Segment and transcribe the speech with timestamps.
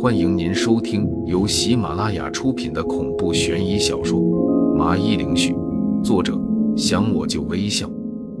[0.00, 4.18] 欢迎您收听由喜马拉雅出品的恐怖悬疑小说
[4.74, 5.52] 《麻衣灵絮》，
[6.02, 6.36] 作者
[6.76, 7.88] 想我就微笑，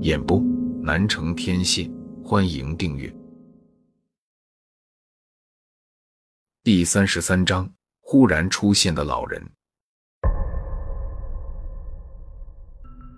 [0.00, 0.42] 演播
[0.82, 1.88] 南城天蝎。
[2.24, 3.14] 欢迎订阅。
[6.64, 7.70] 第三十三章：
[8.00, 9.40] 忽然出现的老人。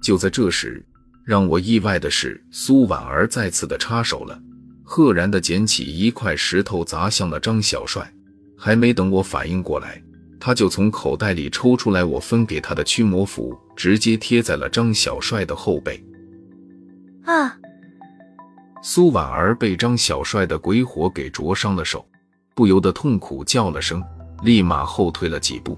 [0.03, 0.85] 就在这时，
[1.25, 4.39] 让我意外的是，苏婉儿再次的插手了，
[4.85, 8.09] 赫然的捡起一块石头砸向了张小帅。
[8.57, 10.00] 还没等我反应过来，
[10.39, 16.03] 他就从口袋里抽出来我分给他的驱魔符，直接贴在了张小帅的后背。
[17.25, 17.58] 啊！
[18.82, 22.07] 苏婉儿被张小帅的鬼火给灼伤了手，
[22.55, 24.03] 不由得痛苦叫了声，
[24.43, 25.77] 立马后退了几步。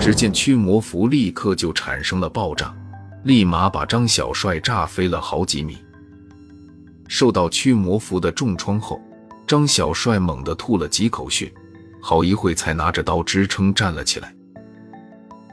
[0.00, 2.74] 只见驱魔符立刻就产生了爆炸，
[3.24, 5.78] 立马把张小帅炸飞了好几米。
[7.08, 9.00] 受到驱魔符的重创后，
[9.46, 11.52] 张小帅猛地吐了几口血，
[12.00, 14.34] 好一会才拿着刀支撑站了起来。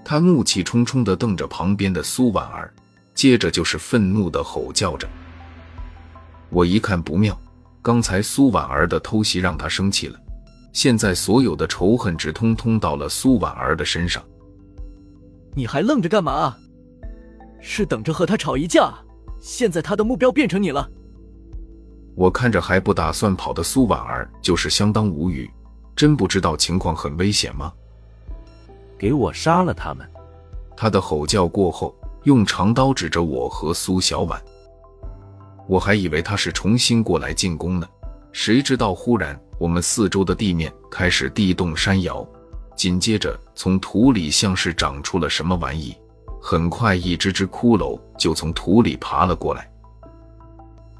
[0.05, 2.73] 他怒气冲冲地瞪着旁边的苏婉儿，
[3.13, 5.07] 接着就是愤怒地吼叫着。
[6.49, 7.39] 我一看不妙，
[7.81, 10.19] 刚才苏婉儿的偷袭让他生气了，
[10.73, 14.21] 现在所有的仇恨只通通到了苏婉儿的身上。
[15.55, 16.55] 你还愣着干嘛？
[17.61, 18.93] 是等着和他吵一架？
[19.39, 20.89] 现在他的目标变成你了。
[22.15, 25.49] 我看着还不打算跑的苏婉儿，就是相当无语，
[25.95, 27.73] 真不知道情况很危险吗？
[28.97, 30.07] 给我杀了他们！
[30.77, 34.41] 他的吼叫过后，用长刀指着我和苏小婉。
[35.67, 37.87] 我还以为他是重新过来进攻呢，
[38.31, 42.25] 谁知道忽然我们四周的地面开始地动山摇，
[42.75, 45.95] 紧接着从土里像是长出了什么玩意，
[46.41, 49.69] 很快一只只骷髅就从土里爬了过来。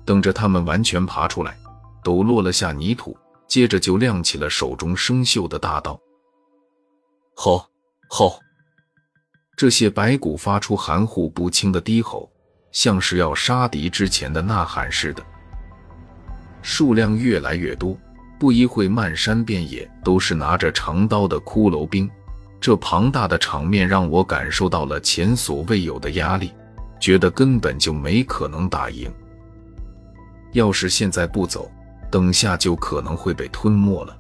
[0.06, 1.58] 等着他们完全爬出来，
[2.04, 6.00] 抖落了下泥土，接着就亮起了手中生锈的大刀。
[7.36, 7.66] 吼
[8.10, 8.40] 吼！
[9.56, 12.30] 这些白骨发出含糊不清的低吼。
[12.72, 15.24] 像是要杀敌之前的呐喊似的，
[16.64, 17.96] 数量越来越多，
[18.40, 22.10] 不一会漫山遍野都是拿着长刀的骷髅兵。
[22.60, 26.52] 这庞大的场面让我感受到了前所未有的压力，
[27.00, 29.14] 觉得根本就没可能打赢。
[30.54, 31.70] 要是现在不走，
[32.10, 34.18] 等下就可能会被吞没了。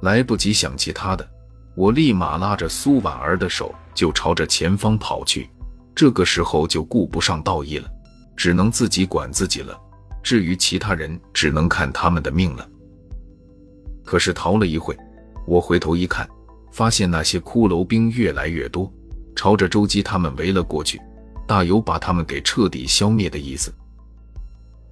[0.00, 1.26] 来不及想其他的，
[1.74, 5.48] 我立马拉着苏婉儿的手就朝着前方跑去。
[5.94, 7.88] 这个时候就顾不上道义了，
[8.34, 9.78] 只能自己管自己了。
[10.22, 12.66] 至于其他人，只能看他们的命了。
[14.02, 14.96] 可是逃了一会，
[15.46, 16.28] 我回头一看，
[16.70, 18.90] 发现那些骷髅兵越来越多，
[19.36, 21.00] 朝着周姬他们围了过去，
[21.46, 23.72] 大有把他们给彻底消灭的意思。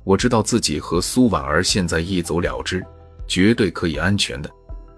[0.04, 2.84] 我知道自己和苏婉儿现在一走了之，
[3.28, 4.50] 绝对可以安全的，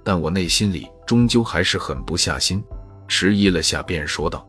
[0.05, 2.63] 但我内心里终究还是狠不下心，
[3.09, 4.47] 迟疑了下，便说道。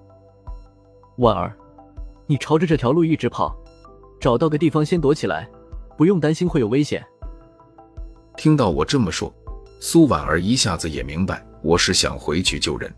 [1.17, 1.55] 婉儿，
[2.27, 3.55] 你朝着这条路一直跑，
[4.19, 5.49] 找到个地方先躲起来，
[5.97, 7.03] 不用担心会有危险。
[8.37, 9.33] 听到我这么说，
[9.79, 12.93] 苏婉儿一下子也明白我是想回去救人。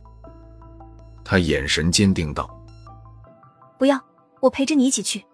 [1.23, 2.49] 她眼神坚定道
[3.79, 3.99] ：“不要，
[4.39, 5.25] 我陪着你一起去，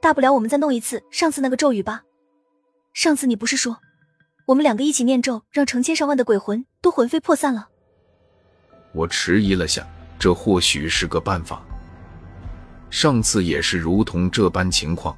[0.00, 2.02] 大不了我们再弄一次上次那个咒语吧。
[2.92, 3.78] 上次你不是说，
[4.46, 7.68] 我们两个一起念咒，让成千上万的鬼魂都魂飞魄散了？”
[8.92, 9.86] 我迟疑了下，
[10.18, 11.62] 这或许是个办法。
[12.88, 15.16] 上次也是如同这般情况，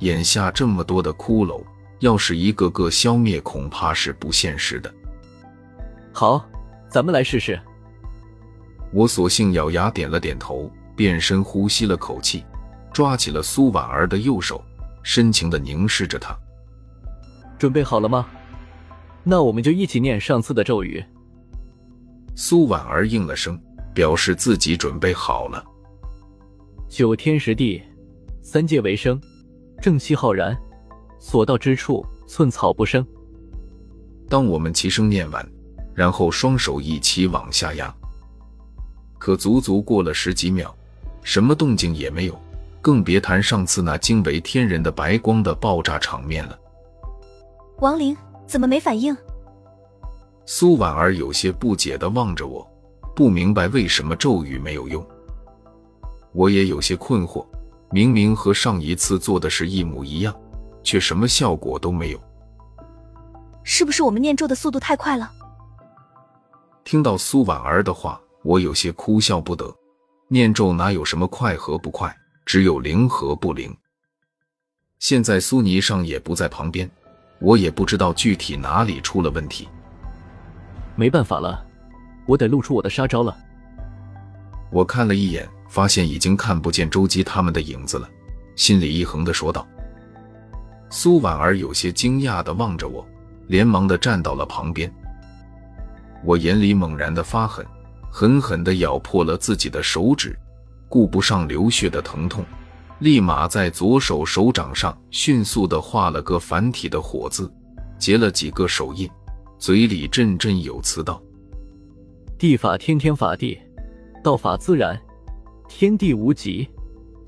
[0.00, 1.62] 眼下这么多的骷髅，
[2.00, 4.92] 要是一个个消灭，恐怕是不现实的。
[6.12, 6.44] 好，
[6.90, 7.60] 咱们来试试。
[8.92, 12.44] 我索性咬牙点了点头，变身呼吸了口气，
[12.92, 14.62] 抓起了苏婉儿的右手，
[15.02, 16.36] 深情的凝视着她。
[17.58, 18.26] 准备好了吗？
[19.22, 21.04] 那我们就一起念上次的咒语。
[22.34, 23.60] 苏婉儿应了声，
[23.92, 25.62] 表示自己准备好了。
[26.88, 27.82] 九天十地，
[28.42, 29.20] 三界为生，
[29.80, 30.56] 正气浩然，
[31.18, 33.06] 所到之处寸草不生。
[34.28, 35.46] 当我们齐声念完，
[35.94, 37.94] 然后双手一起往下压，
[39.18, 40.74] 可足足过了十几秒，
[41.22, 42.40] 什么动静也没有，
[42.80, 46.58] 更别谈上次那惊为天人的白光的爆炸场面了。
[47.78, 48.16] 王灵
[48.46, 49.16] 怎么没反应？
[50.46, 52.66] 苏婉儿有些不解的望着我，
[53.14, 55.06] 不明白为什么咒语没有用。
[56.32, 57.46] 我也有些困惑，
[57.90, 60.34] 明明和上一次做的是一模一样，
[60.82, 62.20] 却什么效果都没有。
[63.62, 65.30] 是不是我们念咒的速度太快了？
[66.82, 69.72] 听到苏婉儿的话，我有些哭笑不得。
[70.28, 72.14] 念咒哪有什么快和不快，
[72.50, 73.72] 只有灵和不灵。
[74.98, 76.90] 现在苏霓裳也不在旁边，
[77.38, 79.68] 我也不知道具体哪里出了问题。
[80.96, 81.64] 没办法了，
[82.26, 83.38] 我得露出我的杀招了。
[84.72, 88.10] 我看了一眼，发现已经看不见周姬他们的影子了，
[88.56, 89.64] 心里一横的说道。
[90.90, 93.06] 苏婉儿有些惊讶的望着我，
[93.46, 94.92] 连忙的站到了旁边。
[96.24, 97.64] 我眼里猛然的发狠，
[98.10, 100.36] 狠狠的咬破了自己的手指，
[100.90, 102.44] 顾不上流血的疼痛，
[102.98, 107.50] 立马在左手手掌上迅速的画了个繁体的火字，
[107.96, 109.08] 结了几个手印，
[109.56, 111.22] 嘴里振振有词道
[112.36, 113.58] ：“地法天天法地，
[114.22, 115.00] 道法自然，
[115.68, 116.68] 天地无极，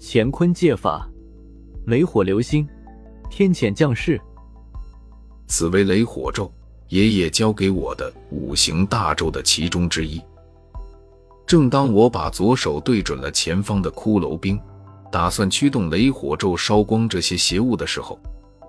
[0.00, 1.08] 乾坤借法，
[1.86, 2.68] 雷火流星，
[3.30, 4.20] 天谴降世。”
[5.46, 6.52] 此为雷火咒。
[6.88, 10.20] 爷爷教给我的五行大咒的其中之一。
[11.52, 14.58] 正当我把左手对准了前方的骷髅兵，
[15.10, 18.18] 打算驱动雷火咒烧光这些邪物的时候，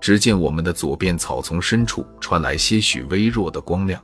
[0.02, 4.04] 只见我们的左边草丛深处传来些许微弱的光亮，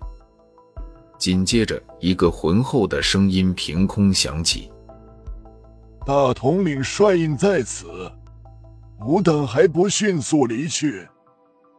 [1.17, 4.71] 紧接着一个浑厚的声音凭空响起
[6.07, 8.09] ：“大统领帅印在此，
[9.05, 11.05] 吾等还不迅速离去，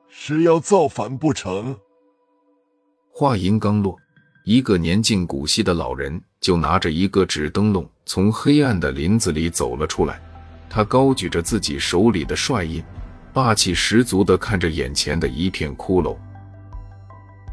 [0.06, 1.74] 是要造反不成？”
[3.10, 3.96] 话音刚落，
[4.44, 10.20] 一个年近古稀的老人就拿着一个纸灯笼从黑暗的林子里走了出来。
[10.68, 12.82] 他高举着自己手里的帅印，
[13.32, 16.16] 霸气十足地看着眼前的一片骷髅。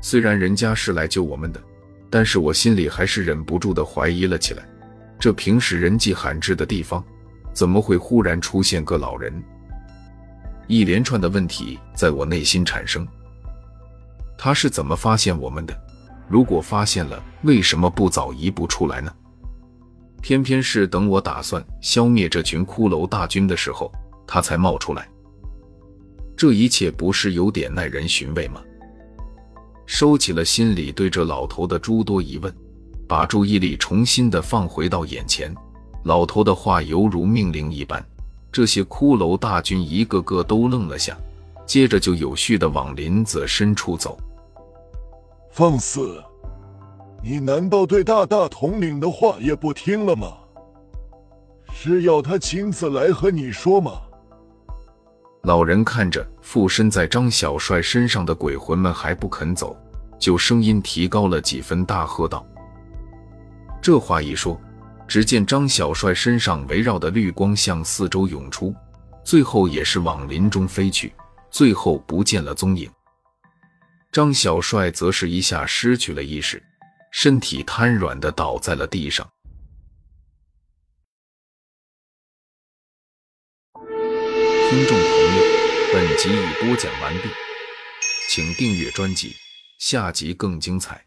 [0.01, 1.61] 虽然人家是来救我们的，
[2.09, 4.63] 但是我心里还是忍不住地怀疑了起来：
[5.19, 7.03] 这平时人迹罕至的地方，
[7.53, 9.43] 怎么会忽然出现个老人？
[10.67, 13.05] 一连串的问题在我内心产生。
[14.37, 15.75] 他是怎么发现我们的？
[16.29, 19.13] 如果发现了，为什么不早一步出来呢？
[20.21, 23.91] 偏偏是等我打算消灭这群骷髅大军的时候，
[24.25, 25.07] 他才冒出来。
[26.35, 28.61] 这一切不是有点耐人寻味吗？
[29.85, 32.53] 收起了心里对这老头的诸多疑问，
[33.07, 35.53] 把注意力重新的放回到眼前。
[36.03, 38.05] 老头的话犹如命令一般，
[38.51, 41.17] 这些骷髅大军一个个都愣了下，
[41.65, 44.19] 接着就有序的往林子深处走。
[45.57, 46.23] 放肆！
[47.23, 50.37] 你难道对大大统领的话也不听了吗？
[51.73, 53.93] 是要他亲自来和你说吗？
[55.45, 59.75] 老人看着附身在张小帅身上的鬼魂们还不肯走，
[60.19, 62.45] 就声音提高了几分，大喝道
[63.81, 64.61] ：“这话一说，
[65.07, 68.75] 只见张小帅身上围绕的绿光向四周涌出，
[69.23, 71.11] 最后也是往林中飞去，
[71.49, 72.87] 最后不见了踪影。”
[74.11, 76.63] 张小帅则是一下失去了意识，
[77.11, 79.31] 身体瘫软的倒在了地上。
[84.69, 85.43] 听众朋友，
[85.93, 87.29] 本集已播讲完毕，
[88.29, 89.35] 请订阅专辑，
[89.79, 91.06] 下集更精彩。